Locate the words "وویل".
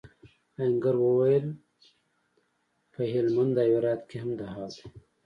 1.01-1.45